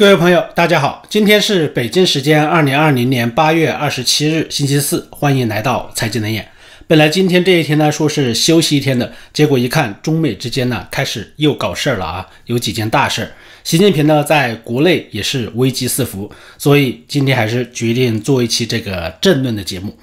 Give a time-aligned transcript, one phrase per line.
[0.00, 6.48] 各位朋友，大家好，今天是北京时间二零二零年八月二十七日，星期四，欢迎来到财经冷眼。
[6.86, 13.30] 本来今天这一天呢，说是休息一天的，结果一看，中美之间呢开始又搞事儿了啊，有几件大事儿。
[13.62, 19.96] 习近平呢在国内也是危机四伏，所以今天还是决定做一期这个政论的节目。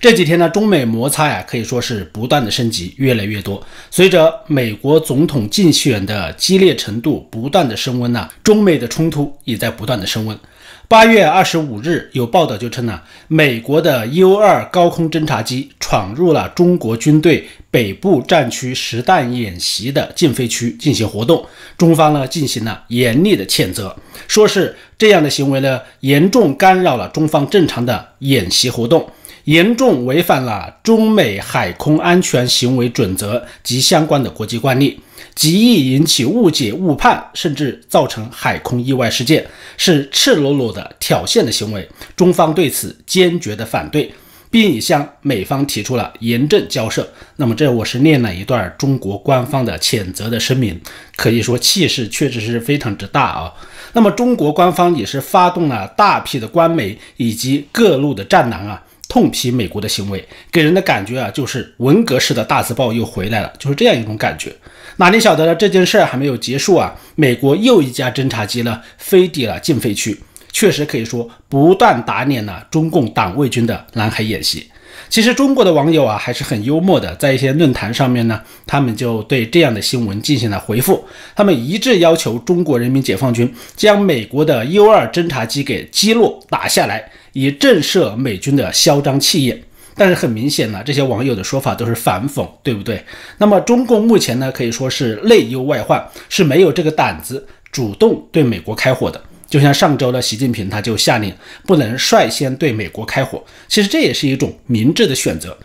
[0.00, 3.64] 这几天呢，中美摩擦呀，可以说是不断的升级，越来越多。
[3.90, 10.38] 随着美国总统竞选的激烈程度不断的升温呢，中美的冲突也在不断的升温。
[10.86, 21.44] 八月二十五日，有报道就称呢，美国的 U 二高空侦察机闯入了中国军队北部战区实弹演习的禁飞区进行活动，
[21.78, 23.96] 中方呢进行了严厉的谴责，
[24.28, 29.08] 说是这样的行为呢，严重干扰了中方正常的演习活动。
[29.44, 34.98] 严重违反了中美海空安全行为准则及相关的国际惯例，
[35.34, 39.44] 极易引起误解误判，甚至造成海空意外事件，
[39.76, 41.88] 是赤裸裸的挑衅的行为。
[42.16, 44.12] 中方对此坚决的反对，
[44.50, 47.08] 并已向美方提出了严正交涉。
[47.36, 50.80] 那么，这我是念了一段中国官方的谴责的声明，
[51.16, 53.52] 可以说气势确实是非常之大啊。
[53.92, 58.82] 那么，中国官方也是发动了大批的官媒以及各路的战狼啊。
[59.06, 64.52] 痛批美国的行为，给人的感觉啊，就是文革式的大字报又回来了，就是这样一种感觉。
[64.96, 65.54] 哪里晓得呢？
[65.54, 70.20] 这件事还没有结束啊，美国又一架侦察机呢飞抵了禁飞区，
[70.52, 74.68] 确实可以说不断打脸了中共党卫军的南海演习。
[75.08, 87.10] 其实中国的网友啊还是很幽默的，在一些论坛上面呢，他们就对这样的新闻进行了回复，他们一致要求中国人民解放军将美国的 U 二侦察机给击落打下来。
[87.36, 89.60] 以震慑美军的嚣张气焰，
[89.96, 93.04] 但是很明显呢，这些网友的说法都是反讽，对不对？
[93.38, 99.22] 那么中共目前呢，可以说是内忧外患，是没有这个胆子主动对美国开火的。
[99.48, 101.32] 就像上周的习近平他就下令
[101.64, 105.56] 不能率先对美国开火，其实这也是一种明智的选择。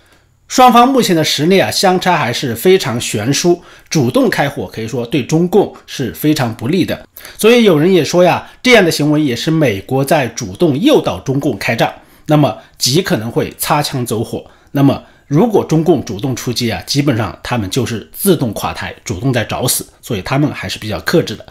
[0.48, 3.62] 双方目前的实力啊，相差还是非常悬殊。
[3.90, 7.08] 主动开火可以说对中共是非常不利的。
[7.38, 11.94] 所以有人也说呀，这样的行为也是美国在主动诱导中共开战，
[12.30, 14.46] 那么极可能会擦枪走火。
[14.72, 19.86] 那么如果中共主动出击啊，基本上他们就是自动垮台，主动在找死。
[20.02, 21.46] 所以他们还是比较克制的。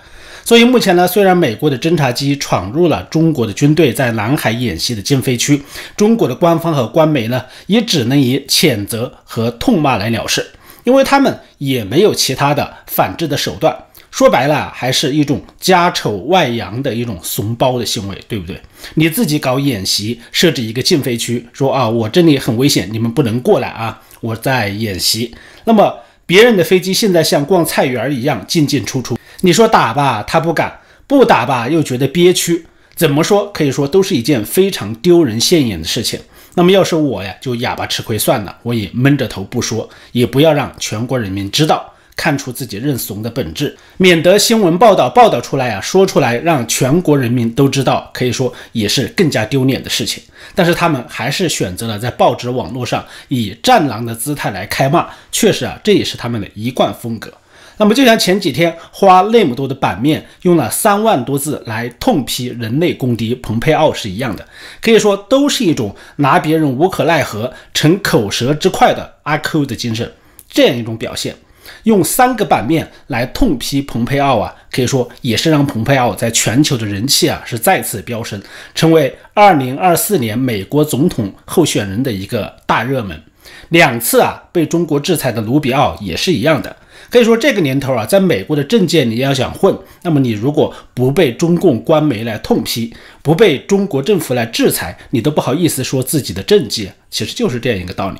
[0.45, 5.63] 所以目前呢，虽然美国的侦察机闯入了中国的军队在南海演习的禁飞区，
[5.97, 10.47] 中国的官方和官媒呢，也只能以谴责和痛骂来了事，
[10.85, 13.77] 因为他们也没有其他的反制的手段。
[14.11, 18.61] 说白了，还是一种家丑外扬的一种怂包的行为，对不对？
[18.95, 25.35] 你自己搞演习，设置一个禁飞区，说啊，我这里很危险，你们不能过来啊，我在演习。
[25.65, 25.95] 那么
[26.27, 29.19] 别人的飞机现在像逛菜园一样进进出出。
[29.43, 30.69] 你说打吧，他不敢；
[31.07, 32.67] 不打吧，又觉得憋屈。
[32.97, 33.53] 怎么说？
[33.53, 36.19] 可以说都是一件非常丢人现眼的事情。
[36.55, 50.21] 那么要是我呀，就哑巴吃亏算了，我也闷着头不说，也不要让全国人民知道，看出自己认怂的本质，免得新闻报道报道出来啊，说出来让全国人民都知道，可以说也是更加丢脸的事情。
[50.53, 57.33] 但是他们还是选择了在报纸网络上以战狼的姿态来开骂，确实啊，这也是他们的一贯风格。
[57.77, 64.45] 那么就像前几天花那么多的版面，用了三万多字来痛批人类公敌蓬佩奥是一样的，
[64.83, 70.13] 可以说都是一种拿别人无可奈何、逞口舌之快的阿 Q 的精神，
[70.51, 71.37] 这样一种表现。
[71.85, 78.41] 用三个版面来痛批蓬佩奥啊，可以说也是让蓬佩奥在全球的人气啊是再次飙升，
[78.75, 83.23] 成为二零二四年美国总统候选人的一个大热门。
[83.71, 86.75] 两次啊被中国制裁的卢比奥也是一样的。
[87.11, 92.93] 可以说这个年头啊，在美国的政界，你要想混，那么你如果不被中共官媒来痛批，
[93.23, 98.19] 不被中国政府来制裁，你都不好意思说自己的政绩，其实就是这样一个道理。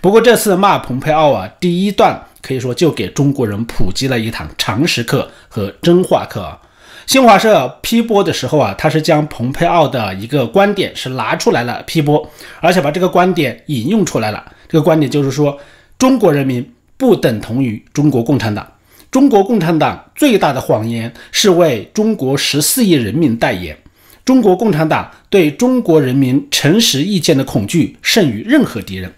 [0.00, 6.60] 不过这次骂蓬佩奥啊，第一段可以说就给中国人普及了一堂常识课和真话课啊。
[7.06, 12.30] 新华社批播的时候啊，他是将蓬佩奥的一个观点是拿出来了批播，
[12.60, 14.44] 而且把这个观点引用出来了。
[14.68, 15.58] 这个观点就是说，
[15.98, 16.70] 中国人民。
[16.96, 18.66] 不等同于中国共产党。
[19.10, 23.76] 中国共产党最大的谎言是为中国十四亿人民代言。
[24.24, 29.12] 中国共产党对中国人民诚实意见的恐惧胜于任何敌人。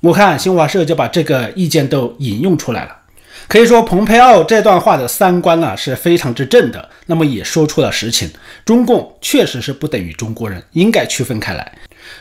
[0.00, 2.96] 我看新华社就把这个意见都引用出来了。
[3.48, 6.88] 可以说，蓬佩奥这段话的三观啊是非常之正的。
[7.06, 8.30] 那么也说出了实情：
[8.64, 11.72] 中共确实是不等于中国人，应该区分开来。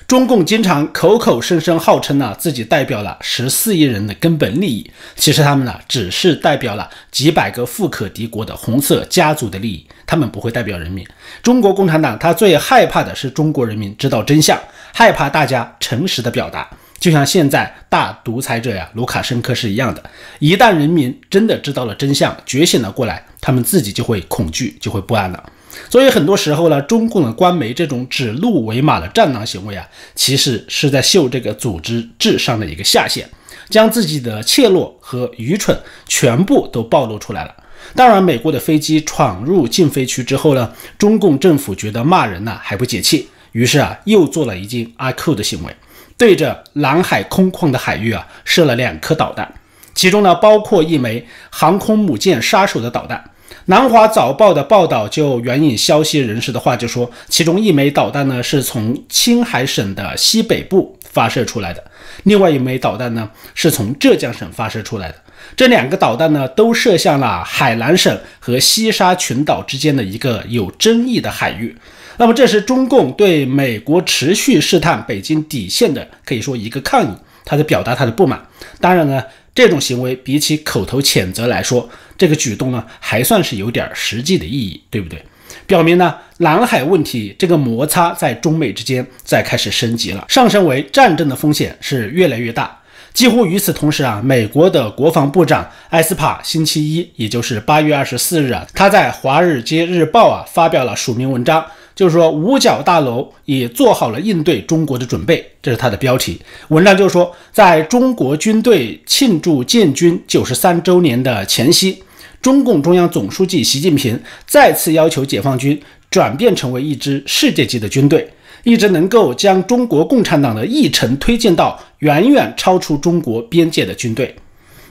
[0.07, 11.05] 中共经常口口声声号称呢自己代表了十四亿人的根本利益，其实他们呢只是代表了几百个富可敌国的红色家族的利益，他们不会代表人民。
[11.43, 14.59] 中国共产党他最害怕的是中国人民知道真相，
[14.93, 16.67] 害怕大家诚实的表达，
[16.99, 20.03] 就像现在大独裁者呀卢卡申科是一样的，
[20.39, 25.51] 一旦人民真的知道了真相，觉醒了过来，他们自己就会恐惧，就会不安了。
[25.89, 33.29] 所以很多时候呢，中共的官媒这种指鹿为马的战狼行为啊，其实是在秀这个组织智商的一个下限，
[33.69, 37.55] 将自己的怯懦和愚蠢全部都暴露出来了。
[37.95, 45.73] 当然，美国的飞机闯入禁飞区之后呢，中共政府觉得骂人呢还不解气，于是啊，又做了一件阿 Q 的行为，
[46.19, 49.51] 对着南海空旷的海域啊射了两颗导弹，
[49.95, 53.23] 其中呢包括一枚航空母舰杀手的导弹。
[53.65, 61.81] 南华早报的报道就援引消息人士的话，就说其中一枚导弹呢是从青海省的西北部发射出来的，
[62.23, 65.15] 另外一枚导弹呢是从浙江省发射出来的。
[65.55, 71.73] 这两个导弹呢都射向了海南省和西沙群岛之间的一个有争议的海域。
[72.19, 78.39] 那么这是中共对美国持续试探北京底线的，可以说一个抗议，他在表达他的不满。
[78.79, 79.23] 当然呢。
[79.55, 85.21] 这种行为比起口头谴责来说，这个举动呢还算是有点实际的意义，对不对？
[85.65, 92.79] 表明呢南海问题这个摩擦在中美之间在开始升级了，上升为战争的风险是越来越大。
[93.11, 101.65] 几乎与此同时啊，美国的国防部长埃斯帕星期一，也就是八月二十四日啊，他在《华尔街日报》啊发表了署名文章。
[101.99, 106.39] 就是说，五角大楼也做好了应对中国的准备，这是它的标题。
[106.69, 112.01] 文章就是说，在中国军队庆祝建军九十三周年的前夕，
[112.41, 114.17] 中共中央总书记习近平
[114.47, 115.77] 再次要求解放军
[116.09, 118.25] 转变成为一支世界级的军队，
[118.63, 124.33] 一支能够将中国共产党的议程推进到远远超出中国边界的军队。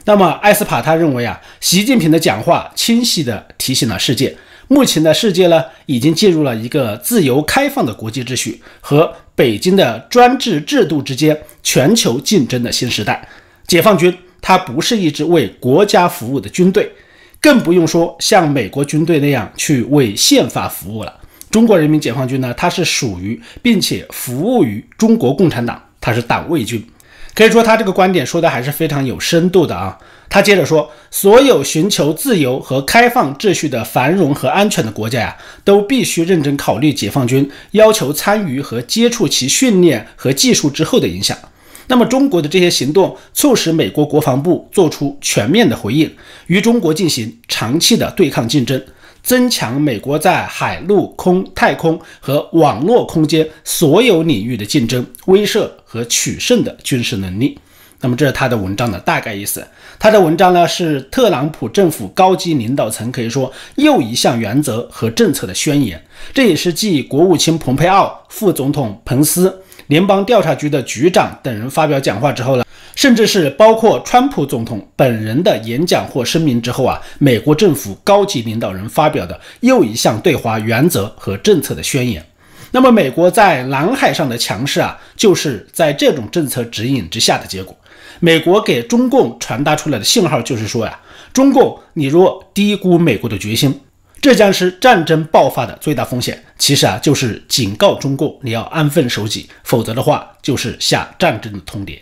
[0.05, 4.37] 那么，艾斯帕他认为啊，习近平的讲话清晰地提醒了世界。
[4.71, 13.27] 目前的世界呢，已经进入了一个自由开放的国际秩序和北京的专制制度之间全球竞争的新时代。
[13.67, 16.91] 解放军它不是一支为国家服务的军队，
[17.41, 21.19] 更不用说像美国军队那样去为宪法服务了。
[21.49, 26.79] 中国人民解放军呢，它是属于并且服务于中国共产党，它是党卫军。
[27.39, 29.97] 可以说，他这个观点说的还是非常有深度的啊。
[30.27, 41.37] 他接着说，所有寻求自由和开放秩序的繁荣和安全的国家呀，都必须认真考虑解放军要求参与和接触其训练和技术之后的影响。
[41.87, 46.13] 那么，中国的这些行动促使美国国防部做出全面的回应，
[46.47, 48.83] 与中国进行长期的对抗竞争，
[49.23, 57.57] 增强美国在海陆空、太空和网络空间所有领域的竞争、威慑和取胜的军事能力。
[57.99, 59.65] 那么，这是他的文章的大概意思。
[59.97, 66.01] 他的文章呢，是特朗普政府高级领导层可以说又一项原则和政策的宣言。
[66.33, 72.63] 这也是继国务卿蓬佩奥、副总统彭斯、联邦调查局的局长等人发表讲话之后呢，
[72.95, 82.25] 甚至是包括川普总统本人的演讲或声明之后啊，美国政府高级领导人发表的又一项对华原则和政策的宣言。
[82.71, 87.75] 那么，美国在南海上的强势啊，就是在这种政策指引之下的结果。
[88.19, 90.99] 美国给中共传达出来的信号就是说呀，
[91.33, 93.79] 中共，你若低估美国的决心，
[94.21, 96.43] 这将是战争爆发的最大风险。
[96.57, 101.97] 其实啊，就是警告中共，你要安分守己，否则的话，就是下战争的通牒。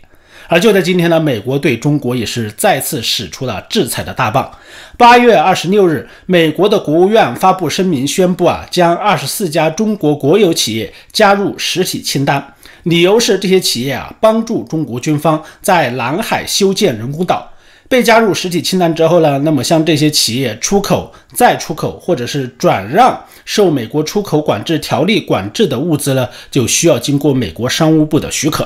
[0.49, 4.49] 而就在今天呢，美国对中国也是再次使出了制裁的大棒。
[4.97, 12.53] 八月二十六日，美国的国务院发布声明宣布啊，将二十四家中国国有企业加入实体清单。
[12.83, 17.51] 理由是这些企业啊帮助中国军方在南海修建人工岛，
[17.89, 28.65] 被加入实体清单之后呢，那么像这些企业出口、再出口或者是转让受美国出口管制条例管制的物资呢，就需要经过美国商务部的许可。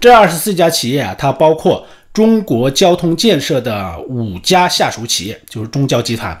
[0.00, 6.40] 这二十四家企业啊，它包括中国交通建设的五家下属企业，就是中交集团，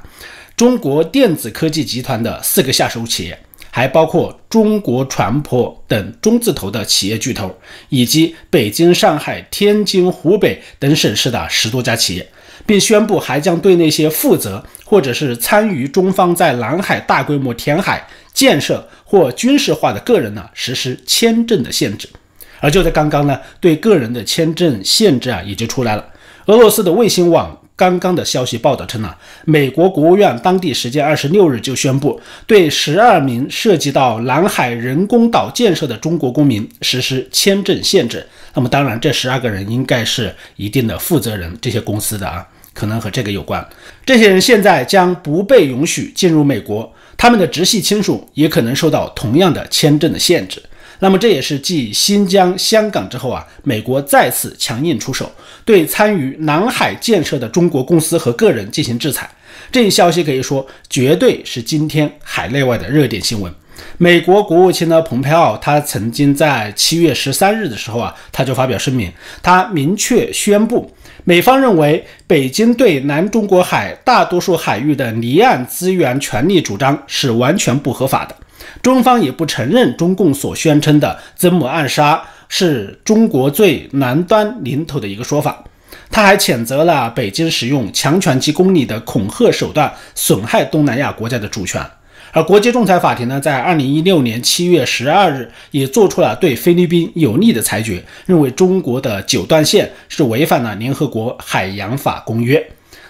[0.56, 3.38] 中国电子科技集团的四个下属企业。
[3.70, 7.54] 还包括中国船舶等中字头的企业巨头，
[7.90, 12.26] 以及北京、上海、天津、湖北等省市的十多家企业，
[12.66, 22.08] 并宣布还将对那些负责或者是参与中方在南海大规模填海建设或军事化的个人呢实施签证的限制。
[22.60, 26.04] 而就在刚刚呢，对个人的签证限制啊也就出来了。
[26.46, 38.26] 俄罗斯的卫星网刚刚的消息报道称呢，美国国务院当地时间二十六日就宣布，对十二名涉及到南海人工岛建设的中国公民实施签证限制。
[38.54, 43.64] 那么，当然，这十二个人应该是一定的负责人，这些公司的啊，可能和这个有关。
[44.04, 50.60] 这些人现在将不被允许进入美国，他们的直系亲属也可能受到同样的签证的限制。
[51.00, 55.30] 那么这也是继新疆、香港之后啊，美国再次强硬出手，
[55.64, 59.30] 对参与南海建设的中国公司和个人进行制裁。
[59.70, 63.52] 这一消息可以说绝对是今天海内外的热点新闻。
[63.96, 70.92] 美国国务卿呢，蓬佩奥，他曾经在七月十三日的时候啊，他就发表声明，他明确宣布，
[71.24, 78.34] 美方认为北京对南中国海大多数海域的离岸资源权利主张是完全不合法的。
[78.82, 85.64] 中方也不承认中共所宣称的曾母暗杀是中国最南端领土的一个说法。
[86.10, 91.84] 他还谴责了北京使用强权及公理的恐吓手段，损害东南亚国家的主权。
[92.32, 102.66] 而国际仲裁法庭呢，在二零一六年七月十二日也做出了对菲律宾有利的裁决，认为中国的九段线是违反了联合国海洋法公约。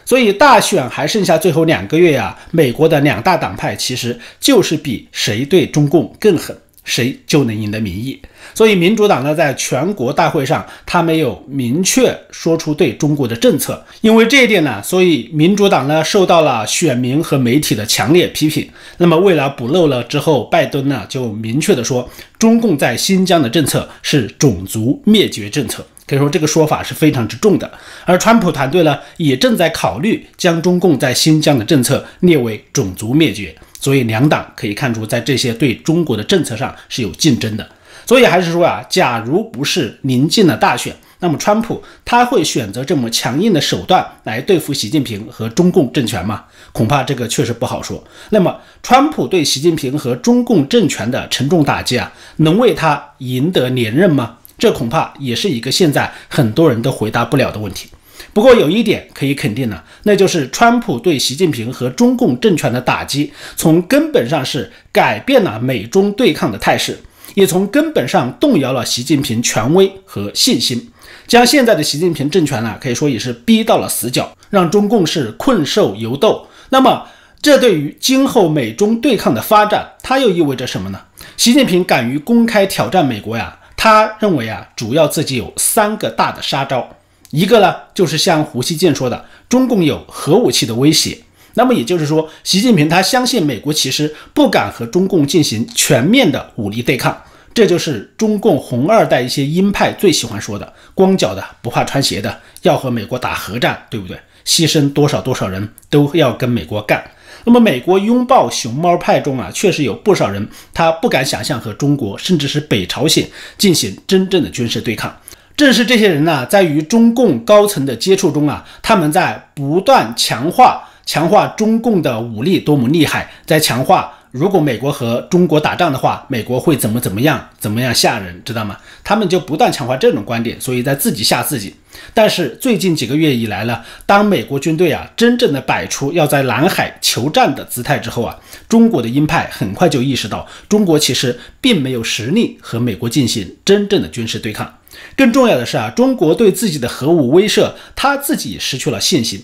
[0.09, 8.19] 所以大选还剩下最后两个月呀，美国的两大党派其实就是比谁对中共更狠，谁就能赢得民意。
[8.55, 18.67] 所以民主党呢，在全国大会上，他没有明确说出对中国的政策，因为这一点呢，所以民主党呢受到了选民和媒体的强烈批评。
[18.97, 25.87] 那么为了补漏了之后，拜登呢就明确的说，中共在新疆的政策是种族灭绝政策。
[26.09, 27.71] 可以说这个说法是非常之重的，
[28.07, 37.69] 而川普团队呢也正在考虑将中共在新疆的政策列为种族灭绝，所以两党可以看出在这些对中国的政策上是有竞争的。
[38.07, 46.45] 所以还是说啊，假如不是临近了大选，那么川普他会选择这么强硬的手段来对付习近平和中共政权吗？
[46.73, 48.03] 恐怕这个确实不好说。
[48.31, 54.37] 那么川普对习近平和中共政权的沉重打击啊，能为他赢得连任吗？
[54.59, 57.89] 这恐怕也是一个现在很多人都回答不了的问题。
[58.35, 66.99] 不过有一点可以肯定的，那就是川普对习近平和中共政权的打击，从根本上是改变了美中对抗的态势，
[67.35, 70.91] 也从根本上动摇了习近平权威和信心，
[71.27, 76.47] 将现在的习近平政权呢，可以说也是逼到了死角，让中共是困兽犹斗。
[76.71, 77.07] 那么，
[77.41, 81.01] 这对于今后美中对抗的发展，它又意味着什么呢？
[81.37, 83.58] 习近平敢于公开挑战美国呀？
[83.79, 86.87] 他认为啊，主要自己有三个大的杀招，
[87.31, 91.17] 一个呢就是像胡锡进说的，中共有核武器的威胁。
[91.55, 97.17] 那么也就是说，习近平他相信美国其实不敢和中共进行全面的武力对抗，
[97.55, 104.19] 这就是中共红二代一些鹰派最喜欢说的，光脚的不怕穿鞋的，要和美国打核战，对不对？
[104.45, 107.05] 牺牲多少多少人都要跟美国干。
[107.49, 113.27] 那么，美国拥抱熊猫派中啊，确实有不少人，他不敢想象和中国，甚至是北朝鲜
[113.57, 115.17] 进行真正的军事对抗。
[115.57, 124.13] 正是这些人呢，在与中共高层的接触中啊，他们在不断强化、强化中共的武力多么厉害，在强化。
[124.39, 128.77] 如果美国和中国打仗的话，美国会怎么怎么样，怎么样吓人，知道吗？
[129.03, 131.75] 他们就不断强化这种观点，所以在自己吓自己。
[132.15, 144.73] 但是最近几个月以来呢，当美国军队啊真正的摆出要在南海求战的姿态之后啊，中国的鹰派很快就意识到，中国其实并没有实力和美国进行真正的军事对抗。
[145.17, 149.43] 更重要的是啊，中国对自己的核武威慑，他自己失去了信心。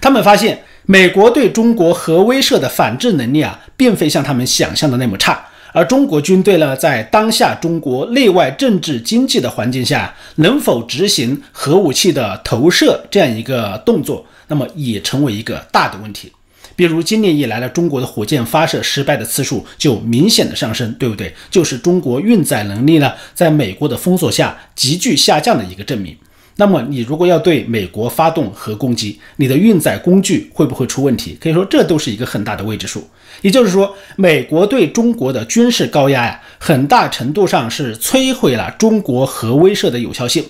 [0.00, 0.64] 他们发现。
[0.86, 5.46] 美国对中国核威慑的反制能力啊，并非像他们想象的那么差。
[5.72, 16.32] 而中国军队呢，在当下中国内外政治经济的环境下，能否执行核武器的投射这样一个动作，那么也成为一个大的问题。
[16.74, 21.32] 比如今年以来呢，中国的火箭发射失败的次数就明显的上升，对不对？
[21.50, 26.16] 就是中国运载能力呢，在美国的封锁下急剧下降的一个证明。
[26.60, 31.34] 那么，你如果要对美国发动核攻击，你的运载工具会不会出问题？
[31.40, 33.02] 可以说，这都是一个很大的未知数。
[33.40, 40.44] 也就是说，美国对中国的军事高压呀，很大程度上是摧毁了中国核威慑的有效性。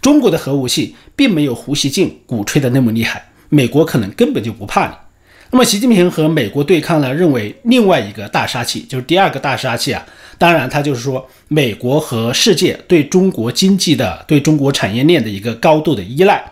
[0.00, 4.94] 中国的核武器并没有胡锡进鼓吹的那么厉害，美国可能根本就不怕你。
[5.54, 7.12] 那么，习近平和美国对抗呢？
[7.12, 10.02] 认为另外一个大杀器就是第二个大杀器啊。
[10.38, 16.42] 当然，他就是说美国和世界对中国经济的、对中国产业链的一个高度的依赖。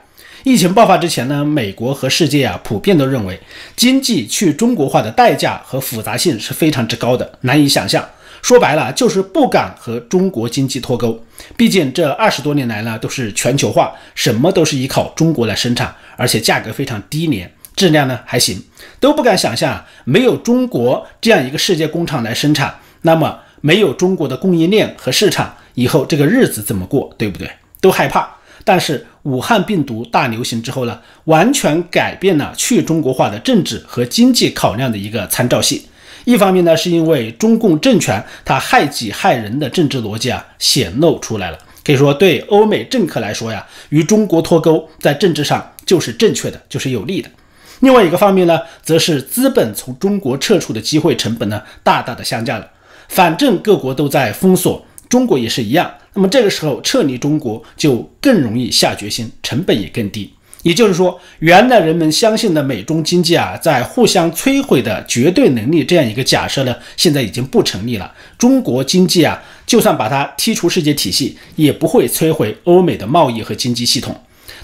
[0.42, 3.40] 疫情爆发之前呢，美国和世界啊普遍都认为
[3.74, 8.06] 经济去中国化的代价和复杂性是非常之高的，难以想象。
[8.42, 11.18] 说白了就是不敢和中国经济脱钩。
[11.56, 18.62] 毕竟这二十多年来呢，都是全球化，什么都是依靠中国来生产，而且价格非常低廉，质量呢还行，
[18.98, 27.50] 都不敢想象没有中国这样一个世界工厂来生产，那么没有中国的供应链和市场，以后这个日子怎么过，对不对？
[27.80, 28.28] 都害怕。
[28.62, 35.86] 但是武汉病毒大流行之后呢，完全改变了去中国化的政治和经济考量的一个参照系。
[36.26, 47.30] 一方面呢，是因为中共政权它害己害人的政治逻辑啊显露出来了，可以说对欧美政客来说呀，与中国脱钩在政治上就是正确的，就是有利的。
[47.80, 52.66] 另外一个方面呢，则是资本从中国撤出的机会成本呢大大的下降了。
[53.08, 55.90] 反正各国都在封锁，中国也是一样。
[56.14, 60.32] 那么这个时候撤离中国就更容易下决心，成本也更低。
[60.62, 68.12] 也就是说，原来人们相信的美中经济啊在互相摧毁的绝对能力这样一个假设呢，现在已经不成立了。
[68.36, 74.14] 中国经济啊，就算把它踢出世界体系，也不会摧毁欧美的贸易和经济系统。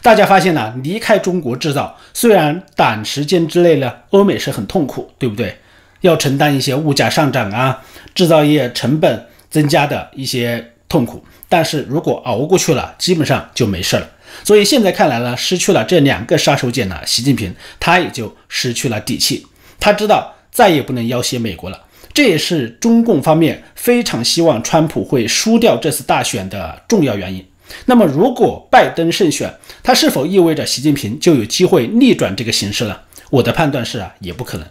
[0.03, 5.57] 大家发现呢，离开中国制造，虽然短时间之内呢，欧美是很痛苦，对不对？
[6.03, 7.83] 要承担一些物价上涨啊，
[8.15, 11.25] 制造业成本增加的一些痛苦。
[11.49, 14.09] 但是如果熬过去了，基本上就没事了。
[14.45, 19.47] 所以现在看来呢，失去了这两个杀手锏呢，习近平他也就失去了底气。
[19.81, 21.81] 他知道再也不能要挟美国了，
[22.13, 27.45] 这也是中共方面非常希望川普会输掉这次大选的重要原因。
[27.87, 33.03] 那么，如果拜登胜选，他是否意味着习近平就有机会逆转这个形势了？
[33.31, 34.67] 我的判断是啊，也不可能。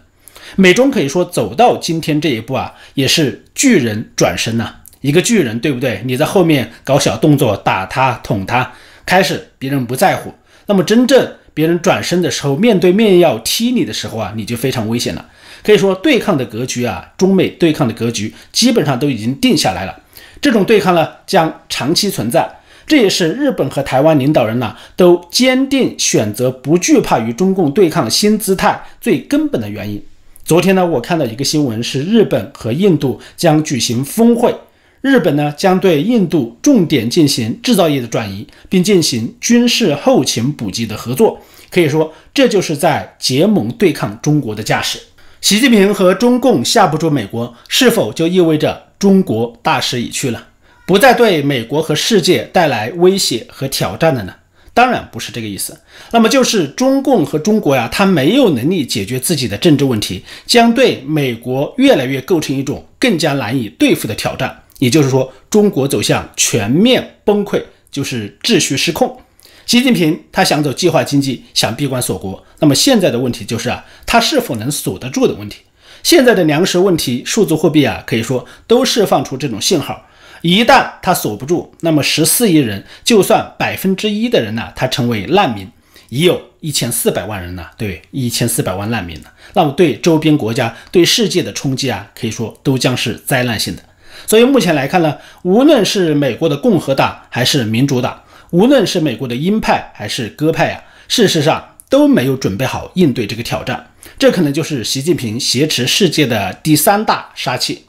[0.56, 4.76] 美中可以说走到今天这一步啊，也是巨人转身呐。
[5.00, 6.02] 一个巨人，对不对？
[6.04, 8.72] 你在后面搞小动作，打他、捅他，
[9.04, 10.32] 开始别人不在乎。
[10.66, 15.26] 那么真正别人转身的时候，面对面要踢你的时候啊，你就非常危险了。
[15.62, 20.02] 可以说，对抗的格局啊，中美对抗的格局基本上都已经定下来了。
[20.40, 22.48] 这种对抗呢，将长期存在。
[22.86, 30.00] 这也是日本和台湾领导人呢，都坚定选择不惧怕与中共对抗新姿态最根本的原因。
[30.44, 34.54] 昨天呢，我看到一个新闻，是日本和印度将举行峰会。
[35.00, 41.40] 日本呢将对印度重点进行制造业的转移，并进行军事后勤补给的合作。
[41.70, 44.98] 可以说，这就是在结盟对抗中国的架势。
[45.40, 50.46] 习近平和中共下不住美国，是否就意味着中国大势已去了，
[50.86, 54.32] 不再对美国和世界带来威胁和挑战了呢？
[54.72, 55.76] 当然不是这个意思。
[56.12, 64.62] 那么就是中共和中国呀，他没有能力解决自己的政治问题，将对美国越来越构成一种更加难以对付的挑战。
[64.78, 69.18] 也就是说，中国走向全面崩溃，就是秩序失控。
[69.64, 72.44] 习近平他想走计划经济，想闭关锁国。
[72.60, 75.62] 那么现在的问题就是啊，他是否能锁得住的问题。
[76.04, 80.06] 现在的粮食问题、数字货币啊，可以说都释放出这种信号。
[80.42, 85.68] 一旦他锁不住，那么十四亿人，就算百分之一的人呢，他成为难民，
[86.08, 93.82] 已有一千四百万人呢，对，一千四百万难民呢，那么对周边国家、对世界的冲击啊，可以说都将是灾难性的。
[94.26, 103.90] 所以目前来看呢，无论是美国的共和党还是民主党，无论是美国的鹰派还是鸽派啊，事实上都没有准备好应对这个挑战。
[104.18, 107.85] 这可能就是习近平挟持世界的第三大杀器。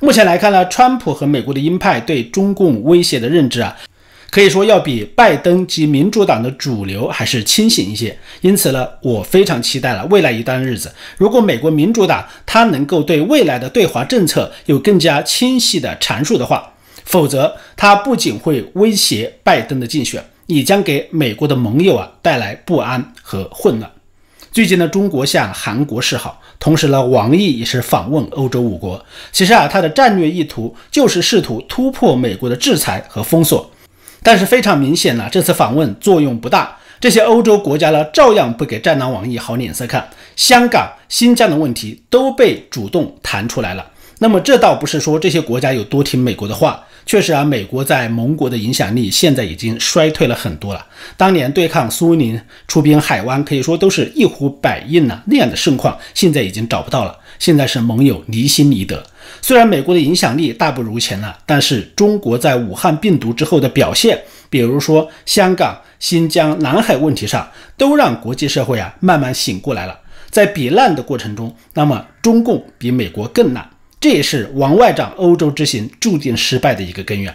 [0.00, 3.76] 目前来看呢，川普和美国的鹰派对中共威胁的认知啊。
[4.30, 16.70] 可以说要比拜登及民主党的主流还是清醒一些，因此呢，我非常期待了未来一段日子，如果美国民主党它能够对未来的对华政策有更加清晰的阐述的话，
[17.04, 23.90] 否则它不仅会威胁拜登的竞选，也将给美国的盟友啊带来不安和混乱。
[24.52, 33.70] 最近呢，中国向韩国示好，同时呢，王毅也是访问欧洲五国，其实啊，他的战略意图就是试图突破美国的制裁和封锁。
[34.22, 36.76] 但是非常明显呢，这次访问作用不大。
[37.00, 40.10] 这些欧洲国家呢，照样不给战狼王毅好脸色看。
[40.34, 43.92] 香港、新疆的问题都被主动谈出来了。
[44.18, 50.86] 那么这倒不是说这些国家有多听美国的话，确实啊，美国在盟国的影响力现在已经衰退了很多了。
[51.16, 57.18] 当年对抗苏联出兵海湾，可以说都是一呼百应呢，那样的盛况现在已经找不到了。
[57.38, 59.02] 现在是盟友离心离德。
[59.40, 69.98] 虽然美国的影响力大不如前了，但是中国在武汉病毒之后的表现，比如说香港、新疆、南海问题上，都让国际社会啊慢慢醒过来了。
[70.28, 77.34] 在比烂的过程中，那么中共比美国更烂，这也是王外长欧洲之行注定失败的一个根源。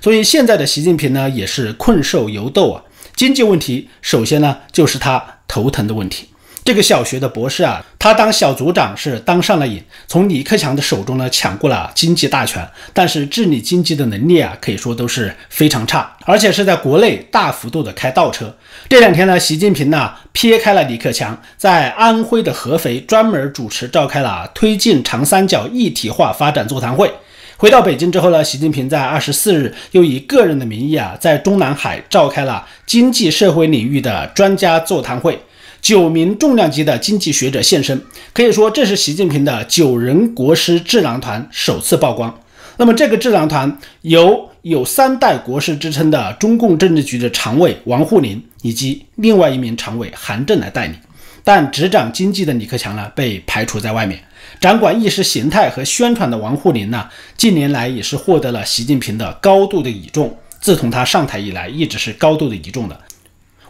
[0.00, 2.82] 所以现在的习近平呢，也是困兽犹斗啊。
[3.14, 6.28] 经济问题首先呢就是他头疼的问题，
[6.64, 18.54] 这个小学的博士啊，他当小组长是当上了瘾，从李克强的手中呢抢过了经济大权，但是治理经济的能力啊，可以说都是非常差，而且是在国内大幅度的开倒车。
[18.88, 27.12] 这两天呢，习近平呢撇开了李克强，在安徽的合肥专门主持召开了推进长三角一体化发展座谈会。
[27.56, 35.36] 回到北京之后呢，习近平在二十四日又以个人的名义啊，在中南海召开了经济社会领域的专家座谈会。
[35.82, 38.00] 九名重量级的经济学者现身，
[38.32, 42.32] 可以说这是习近平的九人国师智囊团首次曝光。
[42.76, 50.96] 那么这个智囊团由有三代国师之称的中共政治局的常委王沪宁以及另外一名常委韩正来带领，
[51.42, 54.22] 但执掌经济的李克强呢被排除在外面。
[54.60, 62.96] 掌管意识形态和宣传的王沪宁呢，近年来也是获得了习近平的高度的倚重，自从他上台以来，一直是高度的倚重的。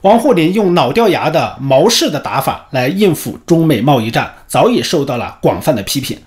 [0.02, 6.18] 王沪宁用老掉牙的毛式的打法来应付中美贸易战，早已受到了广泛的批评。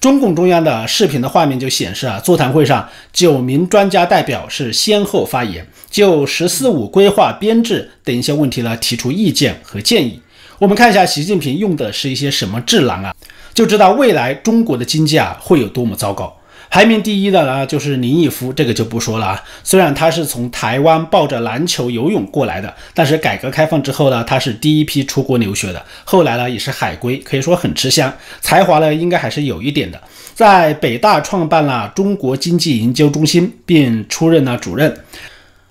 [0.00, 10.18] 中共中央的视频的画面就显示啊，座谈会上九名专家代表是先后发言，就“十四五”规划编制等一些问题呢提出意见和建议。
[10.58, 13.14] 我们看一下习近平用的是一些什么智囊啊，
[13.52, 16.34] 就知道未来中国的经济啊会有多么糟糕。
[16.70, 19.42] 排名第一的呢，就是林毅夫，这个就不说了啊。
[19.64, 25.84] 虽然他是从台湾抱着篮球、游泳过来的，但是改革开放之后呢，他是第一批出国留学的。
[26.04, 30.00] 后来呢，也是海归，可以说很吃香，才华呢应该还是有一点的。
[30.34, 34.96] 在北大创办了中国经济研究中心，并出任了主任。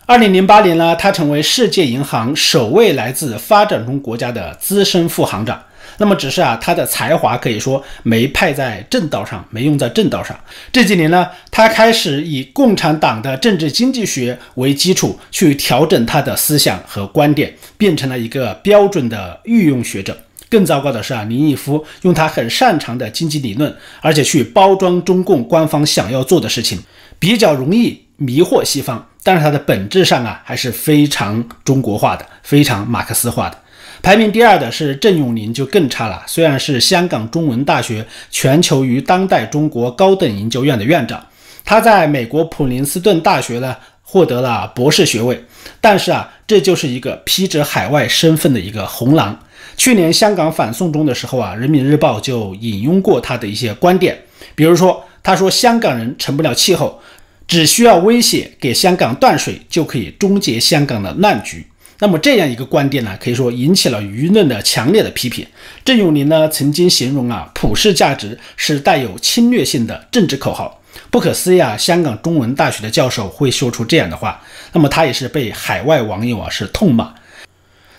[0.06, 5.62] 二零零八年呢，他成为世界银行首位来自发展中国家的资深副行长。
[5.98, 10.38] 那么只是啊，他的才华可以说没派在正道上，没用在正道上。
[10.72, 20.18] 这几年呢，他开始以共产党的政治经济学为基础去调整他的思想和观点，变成了一个标准的御用学者。
[20.50, 26.80] 更糟糕的是啊，林毅夫用他很擅长的经济理论，而且去包装中共官方想要做的事情，
[27.20, 29.10] 比较容易迷惑西方。
[29.24, 33.58] 但是他的本质上啊，还是非常中国化的，非常马克思化的。
[34.02, 36.24] 排名第二的是郑永林，就更差了。
[36.28, 41.26] 虽然是香港中文大学全球与当代中国高等研究院的院长，
[41.66, 45.44] 他在美国普林斯顿大学呢获得了博士学位，
[45.82, 49.38] 但是啊，这就是一个披着海外身份的一个红狼。
[49.76, 54.18] 去年香港反送中的时候啊，人民日报就引用过他的一些观点，
[54.56, 57.02] 比如说他说香港人成不了气候，
[57.48, 61.66] 只需要威胁给香港断水就可以终结香港的乱局。
[62.00, 65.46] 那么这样一个观点呢，可以说引起了舆论的强烈的批评。
[65.84, 70.80] 郑永林呢曾经形容啊，普世价值是带有侵略性的政治口号，
[71.10, 71.76] 不可思议啊！
[71.76, 74.40] 香港中文大学的教授会说出这样的话，
[74.74, 77.14] 那么他也是被海外网友啊是痛骂。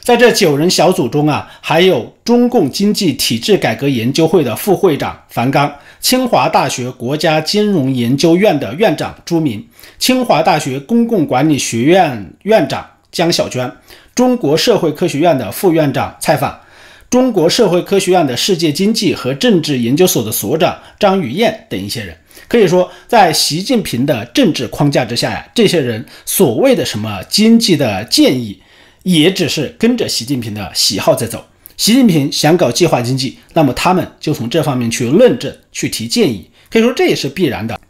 [0.00, 9.66] 在这九人小组中啊，还有中共经济体制改革研究会的副会长樊纲，清华大学国家金融研究院的院长朱明，
[9.98, 12.86] 清华大学公共管理学院院长。
[13.10, 13.70] 江小娟，
[14.14, 16.60] 中国社会科学院的副院长蔡访，
[17.08, 22.16] 中国社会科学院的世界经济和政治研究所的所长张宇燕等一些人，
[22.48, 28.60] 可以说，在习近平的政治框架之下呀，这些人所谓的什么经济的建议，
[29.02, 31.44] 也只是跟着习近平的喜好在走。
[31.76, 37.80] 习近平想搞计划经济，那么他们就从这方面去论证、去提建议，可以说这也是必然的，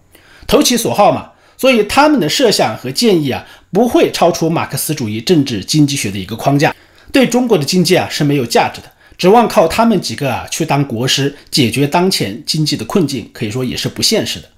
[0.46, 1.33] 投其所好嘛。
[1.57, 6.74] 所以他们的设想和建议啊，不会超出马克思主义政治经济学的一个框架，
[7.12, 8.90] 对中国的经济啊是没有价值的。
[9.16, 14.48] 指望靠他们几个啊去当国师解决当前经济的困境，可以说也是不现实的。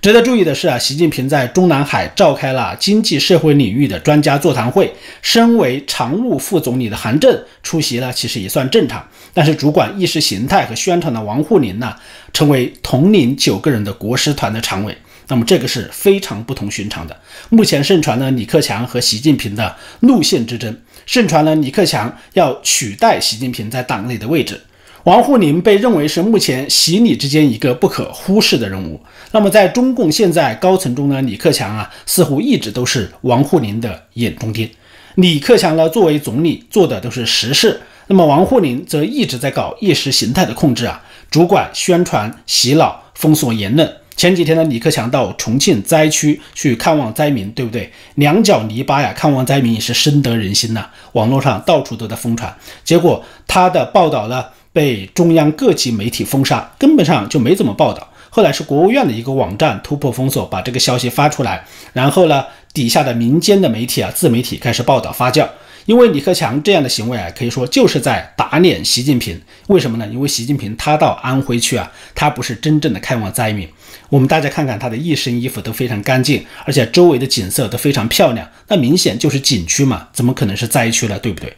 [0.00, 9.04] 值得注意的是啊，习近平在中南海召开了经济社会领域的专家座谈会，身为常务副总理的韩正出席了，其实也算正常。
[9.34, 11.94] 但是主管意识形态和宣传的王沪宁呢，
[12.32, 14.96] 成为统领九个人的国师团的常委。
[15.28, 17.16] 那么这个是非常不同寻常的。
[17.50, 20.74] 目前盛传呢，李克强和习近平的路线之争，
[21.06, 24.60] 盛传呢，李克强要取代习近平在党内的位置。
[25.04, 29.00] 王沪宁被认为是目前习李之间一个不可忽视的人物。
[29.30, 34.68] 那么在中共现在高层中呢，李克强啊，似乎一直都是王沪宁的眼中钉。
[35.14, 43.90] 李克强呢，作为总理做的都是实事，那么王沪宁则一直在搞意识形态的控制啊，主管宣传、洗脑、封锁言论。
[44.18, 47.88] 前几天呢，李克强到重庆灾区去看望灾民，对不对？
[48.16, 50.90] 两脚泥巴呀，看望灾民也是深得人心呐。
[51.12, 52.52] 网络上到处都在疯传，
[52.82, 58.08] 结果他的报道呢被中央各级媒体封杀，根本上就没怎么报道。
[58.28, 65.46] 后来是国务院的一个网站突破封锁，把这个消息发出来，然后呢，底下的民间的媒体啊，自媒体开始报道发酵。
[65.88, 69.40] 因为李克强这样的行为啊，可以说就是在打脸习近平。
[69.68, 70.06] 为什么呢？
[70.12, 73.66] 因为习近平他到安徽去啊，他不是真正的开往灾民。
[74.10, 81.18] 我们大家看看他的一身衣服都非常干净，而且周围的景色都非常漂亮，那明显就是景区嘛，怎么可能是灾区呢？
[81.20, 81.50] 对不对？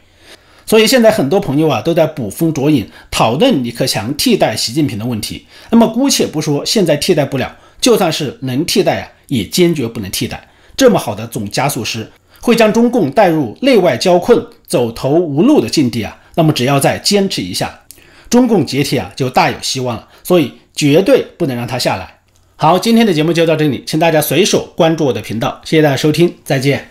[0.65, 5.45] 所以现在很多朋友啊都在捕风捉影，讨论李克强替代习近平的问题。
[5.71, 10.47] 那么姑且不说现在替代不了，就算是能替代啊，也坚决不能替代。
[10.77, 12.09] 这么好的总加速师。
[12.41, 16.17] 会将中共带入内外交困、走投无路的境地啊！
[16.35, 17.81] 那么只要再坚持一下，
[18.29, 20.07] 中共解体啊就大有希望了。
[20.23, 22.19] 所以绝对不能让他下来。
[22.55, 26.90] 好，今天的节目就到这里，请大家随手关注我的频道，谢谢大家收听，再见。